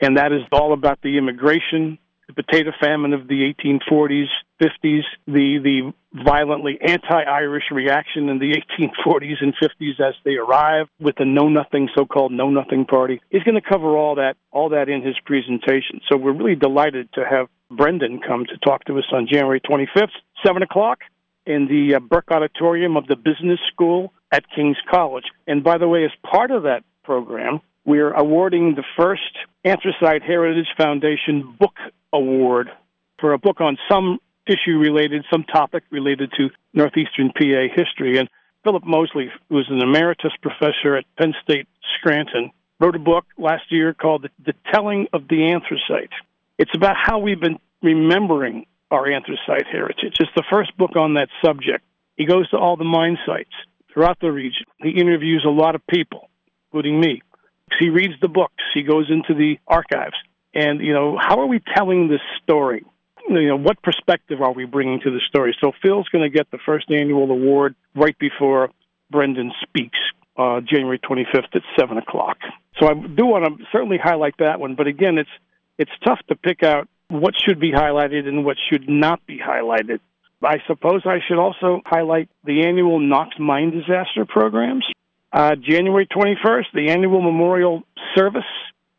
And 0.00 0.16
that 0.16 0.32
is 0.32 0.42
all 0.52 0.72
about 0.72 1.00
the 1.02 1.18
immigration, 1.18 1.98
the 2.28 2.34
potato 2.34 2.70
famine 2.80 3.12
of 3.12 3.26
the 3.26 3.52
1840s, 3.52 4.26
50s, 4.60 5.02
the, 5.26 5.58
the 5.62 5.92
violently 6.12 6.78
anti 6.80 7.22
Irish 7.22 7.64
reaction 7.72 8.28
in 8.28 8.38
the 8.38 8.54
1840s 8.80 9.36
and 9.40 9.54
50s 9.56 10.00
as 10.00 10.14
they 10.24 10.34
arrive 10.36 10.86
with 11.00 11.16
the 11.16 11.24
Know 11.24 11.48
Nothing, 11.48 11.88
so 11.96 12.04
called 12.04 12.32
Know 12.32 12.50
Nothing 12.50 12.84
Party. 12.84 13.20
He's 13.30 13.42
going 13.42 13.60
to 13.60 13.68
cover 13.68 13.96
all 13.96 14.16
that, 14.16 14.36
all 14.52 14.68
that 14.70 14.88
in 14.88 15.02
his 15.02 15.16
presentation. 15.24 16.00
So 16.08 16.16
we're 16.16 16.32
really 16.32 16.54
delighted 16.54 17.12
to 17.14 17.24
have 17.28 17.48
Brendan 17.70 18.20
come 18.26 18.46
to 18.46 18.56
talk 18.58 18.84
to 18.84 18.98
us 18.98 19.04
on 19.12 19.26
January 19.30 19.60
25th, 19.60 20.10
7 20.44 20.62
o'clock 20.62 21.00
in 21.44 21.66
the 21.66 21.96
uh, 21.96 22.00
Burke 22.00 22.30
Auditorium 22.30 22.96
of 22.96 23.06
the 23.06 23.16
Business 23.16 23.58
School 23.72 24.12
at 24.30 24.44
King's 24.54 24.76
College. 24.90 25.24
And 25.46 25.64
by 25.64 25.78
the 25.78 25.88
way, 25.88 26.04
as 26.04 26.10
part 26.30 26.50
of 26.50 26.64
that 26.64 26.84
program, 27.04 27.60
we're 27.88 28.12
awarding 28.12 28.74
the 28.74 28.84
first 28.98 29.22
Anthracite 29.64 30.22
Heritage 30.22 30.66
Foundation 30.76 31.56
Book 31.58 31.74
Award 32.12 32.68
for 33.18 33.32
a 33.32 33.38
book 33.38 33.62
on 33.62 33.78
some 33.90 34.18
issue 34.46 34.76
related, 34.76 35.24
some 35.32 35.42
topic 35.42 35.84
related 35.90 36.30
to 36.36 36.50
Northeastern 36.74 37.30
PA 37.30 37.74
history. 37.74 38.18
And 38.18 38.28
Philip 38.62 38.84
Mosley, 38.84 39.30
who 39.48 39.58
is 39.58 39.64
an 39.70 39.80
emeritus 39.80 40.32
professor 40.42 40.96
at 40.96 41.04
Penn 41.18 41.32
State 41.42 41.66
Scranton, 41.96 42.50
wrote 42.78 42.94
a 42.94 42.98
book 42.98 43.24
last 43.38 43.64
year 43.70 43.94
called 43.94 44.28
The, 44.44 44.52
Telling 44.70 45.06
of 45.14 45.26
the 45.26 45.50
Anthracite. 45.50 46.12
It's 46.58 46.74
about 46.74 46.96
how 47.02 47.20
we've 47.20 47.40
been 47.40 47.58
remembering 47.82 48.66
our 48.90 49.10
anthracite 49.10 49.66
heritage. 49.66 50.16
It's 50.20 50.30
the 50.36 50.44
first 50.50 50.76
book 50.76 50.94
on 50.94 51.14
that 51.14 51.30
subject. 51.42 51.86
He 52.18 52.26
goes 52.26 52.50
to 52.50 52.58
all 52.58 52.76
the 52.76 52.84
mine 52.84 53.16
sites 53.24 53.54
throughout 53.90 54.20
the 54.20 54.30
region. 54.30 54.66
He 54.76 54.90
interviews 54.90 55.42
a 55.46 55.50
lot 55.50 55.74
of 55.74 55.86
people, 55.86 56.28
including 56.66 57.00
me. 57.00 57.22
He 57.78 57.88
reads 57.88 58.14
the 58.20 58.28
books. 58.28 58.62
He 58.74 58.82
goes 58.82 59.10
into 59.10 59.34
the 59.34 59.58
archives. 59.66 60.16
And, 60.54 60.80
you 60.80 60.92
know, 60.92 61.18
how 61.20 61.40
are 61.40 61.46
we 61.46 61.60
telling 61.76 62.08
this 62.08 62.20
story? 62.42 62.84
You 63.28 63.48
know, 63.48 63.56
what 63.56 63.82
perspective 63.82 64.40
are 64.40 64.52
we 64.52 64.64
bringing 64.64 65.00
to 65.00 65.10
the 65.10 65.20
story? 65.28 65.56
So 65.62 65.72
Phil's 65.82 66.08
going 66.08 66.24
to 66.24 66.34
get 66.34 66.50
the 66.50 66.58
first 66.64 66.90
annual 66.90 67.30
award 67.30 67.74
right 67.94 68.18
before 68.18 68.70
Brendan 69.10 69.52
speaks, 69.62 69.98
uh, 70.36 70.60
January 70.60 70.98
25th 70.98 71.54
at 71.54 71.62
7 71.78 71.98
o'clock. 71.98 72.38
So 72.80 72.88
I 72.88 72.94
do 72.94 73.26
want 73.26 73.58
to 73.58 73.64
certainly 73.70 73.98
highlight 74.02 74.34
that 74.38 74.60
one. 74.60 74.74
But 74.74 74.86
again, 74.86 75.18
it's, 75.18 75.30
it's 75.78 75.90
tough 76.04 76.20
to 76.28 76.36
pick 76.36 76.62
out 76.62 76.88
what 77.08 77.34
should 77.46 77.60
be 77.60 77.72
highlighted 77.72 78.26
and 78.26 78.44
what 78.44 78.56
should 78.70 78.88
not 78.88 79.24
be 79.26 79.38
highlighted. 79.38 80.00
I 80.42 80.58
suppose 80.66 81.02
I 81.04 81.18
should 81.26 81.38
also 81.38 81.80
highlight 81.84 82.28
the 82.44 82.66
annual 82.66 83.00
Knox 83.00 83.38
Mine 83.38 83.70
Disaster 83.70 84.24
programs. 84.26 84.84
Uh, 85.32 85.54
January 85.56 86.06
21st, 86.06 86.64
the 86.72 86.90
annual 86.90 87.20
memorial 87.20 87.82
service 88.14 88.42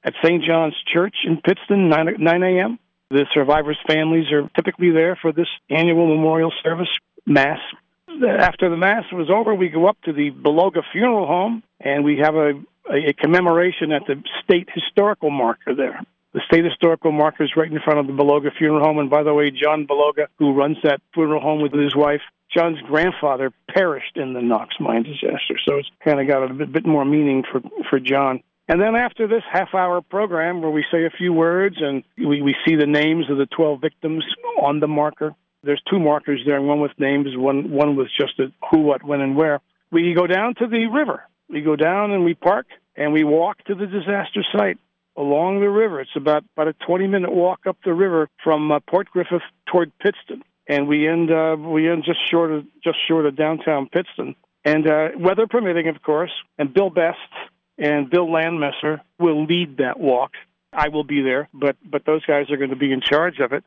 at 0.03 0.13
St. 0.23 0.43
John's 0.43 0.75
Church 0.91 1.15
in 1.25 1.37
Pittston, 1.37 1.89
9, 1.89 2.15
9 2.19 2.43
a.m. 2.43 2.79
The 3.09 3.25
survivors' 3.33 3.79
families 3.87 4.31
are 4.31 4.49
typically 4.55 4.91
there 4.91 5.17
for 5.19 5.31
this 5.31 5.47
annual 5.69 6.07
memorial 6.07 6.53
service, 6.63 6.89
Mass. 7.25 7.59
After 8.07 8.69
the 8.69 8.77
Mass 8.77 9.05
was 9.11 9.29
over, 9.29 9.55
we 9.55 9.69
go 9.69 9.87
up 9.87 9.97
to 10.03 10.13
the 10.13 10.31
Baloga 10.31 10.81
Funeral 10.91 11.25
Home 11.25 11.63
and 11.79 12.03
we 12.03 12.19
have 12.19 12.35
a, 12.35 12.51
a, 12.89 13.09
a 13.09 13.13
commemoration 13.13 13.91
at 13.91 14.03
the 14.05 14.21
state 14.43 14.67
historical 14.73 15.31
marker 15.31 15.73
there. 15.73 16.01
The 16.33 16.41
state 16.45 16.63
historical 16.63 17.11
marker 17.11 17.43
is 17.43 17.51
right 17.55 17.71
in 17.71 17.79
front 17.79 17.99
of 17.99 18.07
the 18.07 18.13
Baloga 18.13 18.55
Funeral 18.55 18.83
Home. 18.85 18.99
And 18.99 19.09
by 19.09 19.23
the 19.23 19.33
way, 19.33 19.49
John 19.49 19.87
Baloga, 19.87 20.27
who 20.37 20.53
runs 20.53 20.77
that 20.83 21.01
funeral 21.13 21.41
home 21.41 21.61
with 21.61 21.73
his 21.73 21.95
wife, 21.95 22.21
John's 22.55 22.79
grandfather 22.81 23.51
perished 23.69 24.15
in 24.15 24.33
the 24.33 24.41
Knox 24.41 24.75
mine 24.79 25.03
disaster, 25.03 25.55
so 25.67 25.77
it's 25.77 25.89
kind 26.03 26.19
of 26.19 26.27
got 26.27 26.49
a 26.49 26.53
bit, 26.53 26.71
bit 26.71 26.85
more 26.85 27.05
meaning 27.05 27.43
for 27.51 27.61
for 27.89 27.99
John. 27.99 28.41
And 28.67 28.79
then 28.79 28.95
after 28.95 29.27
this 29.27 29.43
half-hour 29.51 30.01
program, 30.01 30.61
where 30.61 30.69
we 30.69 30.85
say 30.91 31.05
a 31.05 31.09
few 31.09 31.33
words 31.33 31.77
and 31.79 32.03
we, 32.17 32.41
we 32.43 32.55
see 32.67 32.75
the 32.75 32.85
names 32.85 33.25
of 33.29 33.37
the 33.37 33.47
12 33.47 33.81
victims 33.81 34.23
on 34.61 34.79
the 34.79 34.87
marker. 34.87 35.33
There's 35.63 35.81
two 35.89 35.99
markers 35.99 36.41
there, 36.45 36.61
one 36.61 36.79
with 36.79 36.91
names, 36.99 37.29
one 37.35 37.71
one 37.71 37.95
with 37.95 38.09
just 38.19 38.39
a 38.39 38.51
who, 38.69 38.81
what, 38.81 39.03
when, 39.03 39.21
and 39.21 39.35
where. 39.35 39.61
We 39.91 40.13
go 40.13 40.27
down 40.27 40.55
to 40.55 40.67
the 40.67 40.85
river. 40.85 41.23
We 41.49 41.61
go 41.61 41.75
down 41.75 42.11
and 42.11 42.23
we 42.23 42.35
park 42.35 42.67
and 42.95 43.11
we 43.11 43.23
walk 43.23 43.63
to 43.65 43.75
the 43.75 43.87
disaster 43.87 44.43
site 44.55 44.77
along 45.17 45.59
the 45.59 45.69
river. 45.69 46.01
It's 46.01 46.15
about 46.15 46.43
about 46.55 46.67
a 46.67 46.73
20-minute 46.87 47.31
walk 47.31 47.61
up 47.67 47.77
the 47.83 47.93
river 47.93 48.29
from 48.43 48.71
uh, 48.71 48.79
Port 48.87 49.09
Griffith 49.09 49.41
toward 49.67 49.91
Pittston 49.99 50.43
and 50.69 50.87
we 50.87 51.07
end 51.07 51.31
uh, 51.31 51.57
we 51.59 51.89
end 51.89 52.03
just 52.05 52.19
short 52.29 52.51
of 52.51 52.63
just 52.81 52.97
short 53.07 53.25
of 53.25 53.35
downtown 53.35 53.89
Pittston. 53.89 54.35
And 54.63 54.87
uh, 54.87 55.09
weather 55.17 55.47
permitting, 55.47 55.87
of 55.87 56.01
course, 56.03 56.31
and 56.57 56.73
Bill 56.73 56.91
Best 56.91 57.17
and 57.77 58.09
Bill 58.09 58.27
Landmesser 58.27 59.01
will 59.17 59.45
lead 59.45 59.77
that 59.77 59.99
walk. 59.99 60.31
I 60.71 60.89
will 60.89 61.03
be 61.03 61.21
there, 61.21 61.49
but 61.53 61.75
but 61.83 62.05
those 62.05 62.23
guys 62.25 62.51
are 62.51 62.57
going 62.57 62.69
to 62.69 62.75
be 62.75 62.93
in 62.93 63.01
charge 63.01 63.39
of 63.39 63.51
it. 63.51 63.63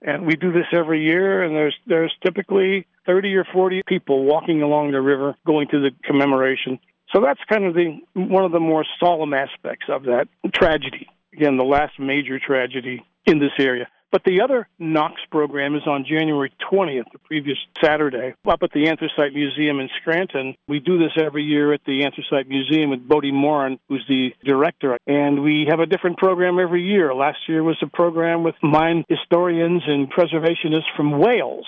And 0.00 0.26
we 0.26 0.36
do 0.36 0.52
this 0.52 0.66
every 0.72 1.02
year, 1.04 1.42
and 1.42 1.56
there's 1.56 1.76
there's 1.86 2.14
typically 2.24 2.86
30 3.06 3.34
or 3.34 3.44
40 3.52 3.82
people 3.86 4.24
walking 4.24 4.62
along 4.62 4.92
the 4.92 5.00
river 5.00 5.34
going 5.44 5.66
to 5.68 5.80
the 5.80 5.90
commemoration. 6.04 6.78
So 7.12 7.20
that's 7.20 7.40
kind 7.48 7.64
of 7.64 7.74
the 7.74 8.00
one 8.14 8.44
of 8.44 8.52
the 8.52 8.60
more 8.60 8.84
solemn 8.98 9.34
aspects 9.34 9.86
of 9.88 10.04
that 10.04 10.28
tragedy. 10.52 11.06
Again, 11.32 11.56
the 11.56 11.64
last 11.64 11.98
major 11.98 12.38
tragedy 12.38 13.04
in 13.26 13.38
this 13.38 13.52
area. 13.58 13.88
But 14.14 14.22
the 14.22 14.42
other 14.42 14.68
Knox 14.78 15.14
program 15.28 15.74
is 15.74 15.82
on 15.88 16.04
January 16.08 16.52
20th, 16.70 17.10
the 17.12 17.18
previous 17.18 17.58
Saturday, 17.82 18.34
up 18.46 18.62
at 18.62 18.70
the 18.70 18.86
Anthracite 18.88 19.34
Museum 19.34 19.80
in 19.80 19.88
Scranton. 20.00 20.54
We 20.68 20.78
do 20.78 20.98
this 20.98 21.10
every 21.20 21.42
year 21.42 21.72
at 21.72 21.80
the 21.84 22.04
Anthracite 22.04 22.48
Museum 22.48 22.90
with 22.90 23.08
Bode 23.08 23.32
Morin, 23.32 23.80
who's 23.88 24.04
the 24.08 24.32
director. 24.44 24.96
And 25.08 25.42
we 25.42 25.66
have 25.68 25.80
a 25.80 25.86
different 25.86 26.18
program 26.18 26.60
every 26.60 26.84
year. 26.84 27.12
Last 27.12 27.38
year 27.48 27.64
was 27.64 27.76
a 27.82 27.88
program 27.88 28.44
with 28.44 28.54
mine 28.62 29.04
historians 29.08 29.82
and 29.84 30.08
preservationists 30.12 30.94
from 30.96 31.18
Wales. 31.18 31.66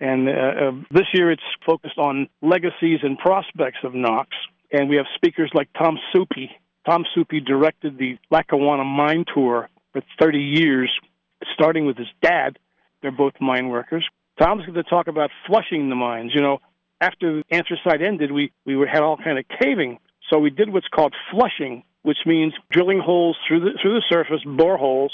And 0.00 0.28
uh, 0.28 0.32
uh, 0.32 0.72
this 0.90 1.06
year 1.14 1.30
it's 1.30 1.40
focused 1.64 1.98
on 1.98 2.28
legacies 2.42 2.98
and 3.04 3.16
prospects 3.16 3.78
of 3.84 3.94
Knox. 3.94 4.30
And 4.72 4.88
we 4.88 4.96
have 4.96 5.06
speakers 5.14 5.50
like 5.54 5.68
Tom 5.72 5.98
Soupy. 6.12 6.50
Tom 6.84 7.04
Soupy 7.14 7.40
directed 7.40 7.98
the 7.98 8.18
Lackawanna 8.30 8.84
Mine 8.84 9.24
Tour 9.32 9.68
for 9.92 10.02
30 10.18 10.38
years 10.38 10.90
starting 11.54 11.86
with 11.86 11.96
his 11.96 12.08
dad. 12.22 12.58
They're 13.02 13.10
both 13.10 13.34
mine 13.40 13.68
workers. 13.68 14.06
Tom's 14.38 14.64
going 14.64 14.74
to 14.74 14.82
talk 14.82 15.06
about 15.08 15.30
flushing 15.46 15.88
the 15.88 15.94
mines. 15.94 16.32
You 16.34 16.42
know, 16.42 16.58
after 17.00 17.42
anthracite 17.50 18.02
ended, 18.02 18.32
we, 18.32 18.52
we 18.64 18.74
had 18.90 19.02
all 19.02 19.16
kind 19.16 19.38
of 19.38 19.44
caving. 19.60 19.98
So 20.30 20.38
we 20.38 20.50
did 20.50 20.72
what's 20.72 20.88
called 20.88 21.14
flushing, 21.30 21.84
which 22.02 22.18
means 22.26 22.52
drilling 22.70 23.00
holes 23.00 23.36
through 23.46 23.60
the, 23.60 23.70
through 23.80 23.94
the 23.94 24.02
surface, 24.08 24.42
boreholes, 24.44 25.10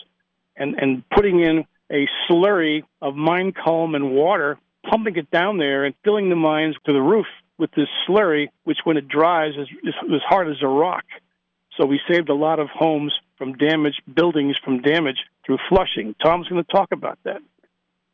and, 0.56 0.74
and 0.74 1.08
putting 1.10 1.40
in 1.40 1.64
a 1.90 2.08
slurry 2.28 2.82
of 3.00 3.14
mine 3.14 3.52
culm 3.52 3.94
and 3.94 4.12
water 4.12 4.58
pumping 4.88 5.16
it 5.16 5.30
down 5.30 5.58
there 5.58 5.84
and 5.84 5.94
filling 6.04 6.28
the 6.28 6.36
mines 6.36 6.76
to 6.86 6.92
the 6.92 7.00
roof 7.00 7.26
with 7.58 7.70
this 7.72 7.88
slurry, 8.08 8.48
which 8.64 8.78
when 8.84 8.96
it 8.96 9.08
dries 9.08 9.54
is, 9.56 9.68
is 9.82 9.94
as 10.12 10.20
hard 10.28 10.48
as 10.48 10.56
a 10.62 10.66
rock. 10.66 11.04
So 11.76 11.86
we 11.86 12.00
saved 12.10 12.28
a 12.28 12.34
lot 12.34 12.58
of 12.58 12.68
homes 12.68 13.12
from 13.38 13.54
damage, 13.54 13.94
buildings 14.12 14.56
from 14.62 14.82
damage 14.82 15.18
through 15.44 15.58
flushing. 15.68 16.14
Tom's 16.22 16.48
going 16.48 16.62
to 16.62 16.70
talk 16.70 16.92
about 16.92 17.18
that. 17.24 17.40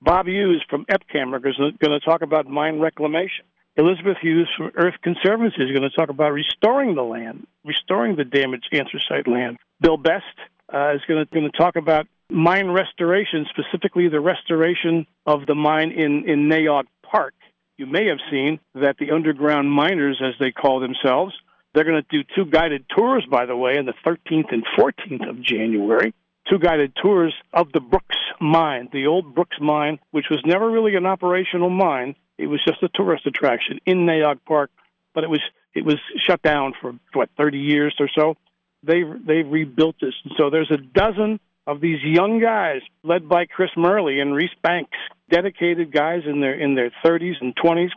Bob 0.00 0.26
Hughes 0.26 0.64
from 0.70 0.84
EPCAMR 0.86 1.44
is 1.46 1.56
going 1.56 1.92
to 1.92 2.00
talk 2.00 2.22
about 2.22 2.46
mine 2.46 2.78
reclamation. 2.78 3.44
Elizabeth 3.76 4.16
Hughes 4.20 4.48
from 4.56 4.72
Earth 4.74 4.94
Conservancy 5.02 5.62
is 5.62 5.70
going 5.70 5.88
to 5.88 5.96
talk 5.96 6.08
about 6.08 6.32
restoring 6.32 6.94
the 6.94 7.02
land, 7.02 7.46
restoring 7.64 8.16
the 8.16 8.24
damaged 8.24 8.68
anthracite 8.72 9.28
land. 9.28 9.56
Bill 9.80 9.96
Best 9.96 10.24
uh, 10.72 10.94
is 10.94 11.00
going 11.08 11.24
to, 11.24 11.32
going 11.32 11.50
to 11.50 11.56
talk 11.56 11.76
about 11.76 12.06
mine 12.30 12.68
restoration, 12.70 13.46
specifically 13.50 14.08
the 14.08 14.20
restoration 14.20 15.06
of 15.26 15.46
the 15.46 15.54
mine 15.54 15.92
in, 15.92 16.28
in 16.28 16.48
Nay 16.48 16.64
Aug 16.64 16.84
Park. 17.02 17.34
You 17.78 17.86
may 17.86 18.08
have 18.08 18.18
seen 18.28 18.58
that 18.74 18.96
the 18.98 19.12
underground 19.12 19.70
miners, 19.70 20.20
as 20.20 20.34
they 20.40 20.50
call 20.50 20.80
themselves, 20.80 21.32
they're 21.72 21.84
going 21.84 22.02
to 22.02 22.08
do 22.10 22.28
two 22.34 22.44
guided 22.44 22.84
tours, 22.94 23.24
by 23.30 23.46
the 23.46 23.56
way, 23.56 23.78
on 23.78 23.86
the 23.86 23.94
13th 24.04 24.52
and 24.52 24.64
14th 24.76 25.30
of 25.30 25.40
January. 25.40 26.12
Two 26.50 26.58
guided 26.58 26.92
tours 27.00 27.32
of 27.52 27.70
the 27.72 27.80
Brooks 27.80 28.16
mine, 28.40 28.88
the 28.92 29.06
old 29.06 29.32
Brooks 29.32 29.58
mine, 29.60 30.00
which 30.10 30.26
was 30.28 30.40
never 30.44 30.68
really 30.68 30.96
an 30.96 31.06
operational 31.06 31.70
mine. 31.70 32.16
It 32.36 32.48
was 32.48 32.60
just 32.66 32.82
a 32.82 32.88
tourist 32.88 33.26
attraction 33.26 33.78
in 33.86 34.06
Nay 34.06 34.22
Aug 34.22 34.40
Park, 34.44 34.70
but 35.14 35.22
it 35.22 35.30
was 35.30 35.40
it 35.74 35.84
was 35.84 35.98
shut 36.26 36.42
down 36.42 36.72
for 36.80 36.94
what 37.12 37.28
30 37.36 37.58
years 37.58 37.94
or 38.00 38.08
so. 38.12 38.36
They've 38.82 39.24
they've 39.24 39.46
rebuilt 39.46 39.96
this, 40.00 40.14
and 40.24 40.32
so 40.36 40.50
there's 40.50 40.70
a 40.70 40.78
dozen 40.78 41.38
of 41.68 41.82
these 41.82 42.02
young 42.02 42.40
guys 42.40 42.80
led 43.04 43.28
by 43.28 43.44
Chris 43.44 43.70
Murley 43.76 44.20
and 44.20 44.34
Reese 44.34 44.56
Banks, 44.62 44.96
dedicated 45.30 45.92
guys 45.92 46.22
in 46.26 46.40
their 46.40 46.58
in 46.58 46.74
their 46.74 46.90
30s 47.04 47.34
and 47.42 47.54
20s 47.54 47.90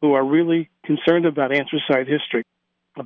who 0.00 0.14
are 0.14 0.24
really 0.24 0.68
concerned 0.84 1.24
about 1.24 1.52
anthracite 1.52 2.08
history. 2.08 2.42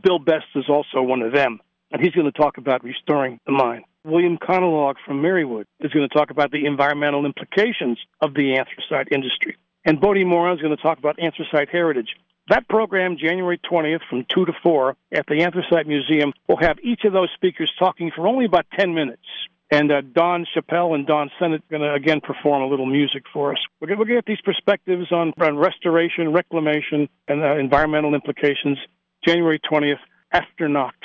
Bill 0.02 0.18
Best 0.18 0.46
is 0.54 0.64
also 0.70 1.02
one 1.02 1.20
of 1.20 1.34
them, 1.34 1.60
and 1.92 2.02
he's 2.02 2.12
going 2.12 2.32
to 2.32 2.36
talk 2.36 2.56
about 2.56 2.82
restoring 2.82 3.38
the 3.44 3.52
mine. 3.52 3.84
William 4.04 4.38
Conlogue 4.38 4.96
from 5.04 5.22
Marywood 5.22 5.66
is 5.80 5.92
going 5.92 6.08
to 6.08 6.14
talk 6.14 6.30
about 6.30 6.50
the 6.50 6.64
environmental 6.64 7.26
implications 7.26 7.98
of 8.22 8.32
the 8.32 8.56
anthracite 8.56 9.08
industry. 9.12 9.56
And 9.84 10.00
Bode 10.00 10.24
Morin 10.26 10.56
is 10.56 10.62
going 10.62 10.74
to 10.74 10.82
talk 10.82 10.98
about 10.98 11.18
anthracite 11.20 11.68
heritage. 11.68 12.08
That 12.48 12.68
program, 12.68 13.18
January 13.18 13.60
20th 13.70 14.00
from 14.08 14.24
2 14.34 14.46
to 14.46 14.52
4 14.62 14.96
at 15.12 15.26
the 15.26 15.42
Anthracite 15.42 15.86
Museum, 15.86 16.32
will 16.48 16.58
have 16.58 16.78
each 16.82 17.04
of 17.04 17.12
those 17.12 17.28
speakers 17.34 17.72
talking 17.78 18.12
for 18.14 18.26
only 18.26 18.44
about 18.44 18.66
10 18.78 18.94
minutes. 18.94 19.26
And 19.70 19.90
uh, 19.90 20.00
Don 20.00 20.46
Chappelle 20.54 20.94
and 20.94 21.06
Don 21.06 21.30
Sennett 21.40 21.62
are 21.62 21.78
going 21.78 21.82
to 21.82 21.92
again 21.92 22.20
perform 22.20 22.62
a 22.62 22.68
little 22.68 22.86
music 22.86 23.24
for 23.32 23.52
us. 23.52 23.58
We're 23.80 23.88
going 23.88 23.98
to 23.98 24.14
get 24.14 24.24
these 24.26 24.40
perspectives 24.44 25.10
on, 25.10 25.32
on 25.40 25.56
restoration, 25.56 26.32
reclamation, 26.32 27.08
and 27.26 27.42
uh, 27.42 27.56
environmental 27.56 28.14
implications 28.14 28.78
January 29.26 29.60
20th 29.70 29.98
after 30.32 30.68
Knox 30.68 30.96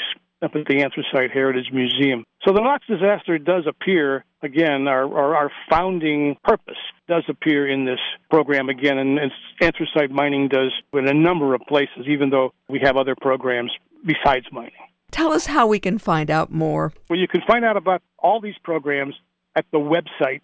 up 0.44 0.52
at 0.56 0.66
the 0.68 0.84
Anthracite 0.84 1.32
Heritage 1.32 1.72
Museum. 1.72 2.24
So 2.46 2.54
the 2.54 2.62
Knox 2.62 2.86
disaster 2.88 3.38
does 3.38 3.66
appear 3.68 4.26
again, 4.44 4.88
our, 4.88 5.04
our, 5.04 5.36
our 5.36 5.52
founding 5.70 6.36
purpose 6.44 6.78
does 7.08 7.24
appear 7.28 7.68
in 7.68 7.86
this 7.86 8.00
program 8.30 8.70
again, 8.70 8.98
and, 8.98 9.20
and 9.20 9.32
anthracite 9.62 10.12
mining 10.12 10.48
does 10.48 10.72
in 10.94 11.08
a 11.08 11.14
number 11.14 11.54
of 11.54 11.62
places, 11.68 12.08
even 12.08 12.30
though 12.30 12.54
we 12.70 12.80
have 12.82 12.98
other 12.98 13.16
programs 13.20 13.72
besides 14.06 14.46
mining. 14.52 14.72
Tell 15.12 15.34
us 15.34 15.48
how 15.48 15.68
we 15.68 15.80
can 15.80 15.98
find 15.98 16.32
out 16.32 16.52
more. 16.52 16.94
Well, 17.10 17.20
you 17.20 17.28
can 17.28 17.42
find 17.46 17.66
out 17.66 17.76
about 17.76 18.02
all 18.22 18.42
these 18.42 18.58
programs 18.64 19.16
at 19.56 19.66
the 19.72 19.80
website 19.80 20.42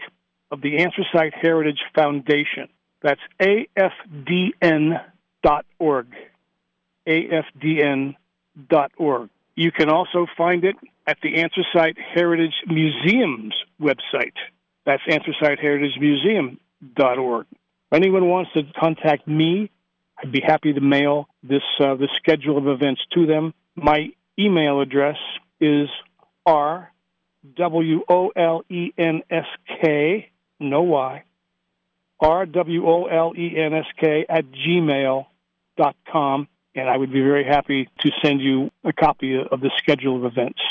of 0.52 0.62
the 0.62 0.78
Anthracite 0.78 1.34
Heritage 1.34 1.82
Foundation. 1.94 2.70
That's 3.02 3.20
afdn.org 3.40 4.54
afdn.org. 7.08 8.16
You 9.56 9.72
can 9.72 9.90
also 9.90 10.28
find 10.38 10.64
it 10.64 10.76
at 11.08 11.18
the 11.24 11.42
Anthracite 11.42 11.98
Heritage 11.98 12.54
Museum's 12.68 13.56
website. 13.82 14.36
That's 14.86 15.02
anthraciteheritagemuseum.org. 15.10 17.48
If 17.50 17.94
anyone 17.94 18.28
wants 18.28 18.52
to 18.54 18.62
contact 18.78 19.28
me, 19.28 19.72
I'd 20.22 20.32
be 20.32 20.44
happy 20.46 20.74
to 20.74 20.82
mail 20.82 21.28
this 21.44 21.64
uh, 21.80 21.96
the 21.96 22.10
schedule 22.16 22.58
of 22.58 22.68
events 22.68 23.02
to 23.14 23.26
them. 23.26 23.54
My 23.76 24.10
email 24.38 24.82
address 24.82 25.18
is 25.60 25.88
r 26.46 26.92
w 27.56 28.04
o 28.08 28.32
l 28.36 28.64
e 28.70 28.92
n 28.98 29.22
s 29.30 29.46
k 29.82 30.30
no 30.60 30.82
y 30.82 31.24
r 32.20 32.46
w 32.46 32.86
o 32.86 33.08
l 33.08 33.34
e 33.36 33.58
n 33.58 33.74
s 33.74 33.86
k 34.00 34.26
at 34.28 34.46
gmail 34.52 35.26
dot 35.78 35.96
com 36.12 36.48
and 36.76 36.90
I 36.90 36.98
would 36.98 37.12
be 37.12 37.22
very 37.22 37.44
happy 37.44 37.90
to 38.02 38.12
send 38.24 38.42
you 38.42 38.70
a 38.84 38.94
copy 38.94 39.36
of 39.36 39.62
the 39.62 39.72
schedule 39.78 40.16
of 40.18 40.26
events. 40.26 40.62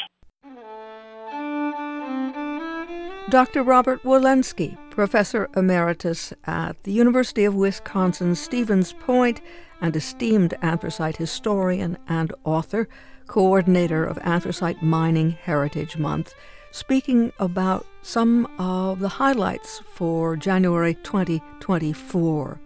Dr. 3.28 3.64
Robert 3.64 4.04
Wolensky, 4.04 4.78
Professor 4.90 5.50
Emeritus 5.56 6.32
at 6.44 6.80
the 6.84 6.92
University 6.92 7.44
of 7.44 7.56
Wisconsin 7.56 8.36
Stevens 8.36 8.92
Point 8.92 9.40
and 9.80 9.96
esteemed 9.96 10.54
anthracite 10.62 11.16
historian 11.16 11.98
and 12.08 12.32
author, 12.44 12.88
coordinator 13.26 14.04
of 14.04 14.16
Anthracite 14.18 14.80
Mining 14.80 15.30
Heritage 15.32 15.96
Month, 15.96 16.36
speaking 16.76 17.32
about 17.38 17.86
some 18.02 18.46
of 18.58 19.00
the 19.00 19.08
highlights 19.08 19.80
for 19.94 20.36
January 20.36 20.92
2024. 21.02 22.60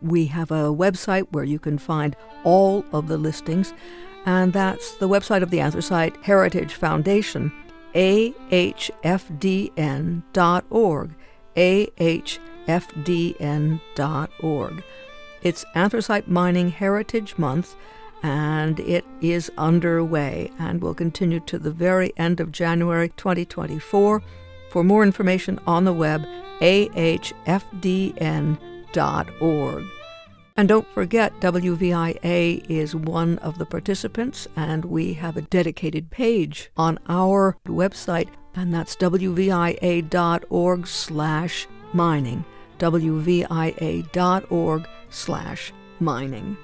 We 0.00 0.26
have 0.26 0.52
a 0.52 0.72
website 0.72 1.26
where 1.32 1.42
you 1.42 1.58
can 1.58 1.76
find 1.76 2.14
all 2.44 2.84
of 2.92 3.08
the 3.08 3.18
listings, 3.18 3.74
and 4.24 4.52
that's 4.52 4.94
the 4.94 5.08
website 5.08 5.42
of 5.42 5.50
the 5.50 5.58
Anthracite 5.58 6.16
Heritage 6.22 6.74
Foundation, 6.74 7.50
ahfdn.org. 7.94 8.94
ahfdn.org. 11.56 12.34
It's 15.42 15.64
Anthracite 15.74 16.28
Mining 16.28 16.70
Heritage 16.70 17.36
Month, 17.36 17.74
and 18.22 18.80
it 18.80 19.04
is 19.20 19.50
underway 19.58 20.50
and 20.58 20.80
will 20.80 20.94
continue 20.94 21.40
to 21.40 21.58
the 21.58 21.70
very 21.70 22.12
end 22.16 22.40
of 22.40 22.52
January 22.52 23.10
2024. 23.16 24.22
For 24.70 24.84
more 24.84 25.02
information 25.02 25.58
on 25.66 25.84
the 25.84 25.92
web, 25.92 26.26
ahfdn.org. 26.60 27.36
And 30.58 30.68
don't 30.68 30.88
forget, 30.88 31.38
WVIA 31.40 32.70
is 32.70 32.94
one 32.94 33.36
of 33.38 33.58
the 33.58 33.66
participants, 33.66 34.48
and 34.56 34.86
we 34.86 35.12
have 35.14 35.36
a 35.36 35.42
dedicated 35.42 36.10
page 36.10 36.70
on 36.78 36.98
our 37.08 37.58
website, 37.66 38.28
and 38.54 38.72
that's 38.72 38.96
wvia.org 38.96 40.86
slash 40.86 41.66
mining. 41.92 42.44
wvia.org 42.78 44.08
slash 45.10 45.72
mining. 46.00 46.56